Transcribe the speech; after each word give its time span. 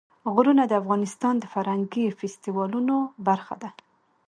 غرونه 0.33 0.63
د 0.67 0.73
افغانستان 0.81 1.33
د 1.39 1.45
فرهنګي 1.53 2.05
فستیوالونو 2.19 2.95
برخه 3.27 3.55
ده. 3.61 3.69